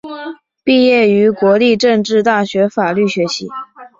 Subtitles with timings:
[0.63, 3.47] 毕业于国立政治大学法律学系。